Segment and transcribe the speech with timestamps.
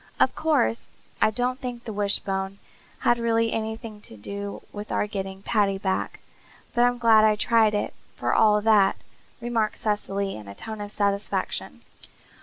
[0.19, 0.87] "Of course
[1.21, 2.57] I don't think the wishbone
[3.01, 6.21] had really anything to do with our getting Paddy back,
[6.73, 8.97] but I'm glad I tried it, for all that,"
[9.41, 11.81] remarked Cecily in a tone of satisfaction.